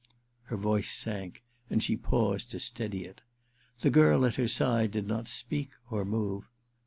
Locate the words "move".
6.05-6.49